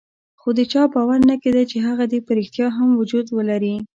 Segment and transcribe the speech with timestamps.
[0.39, 3.75] خو د چا باور نه کېده چې هغه دې په ريښتیا هم وجود ولري.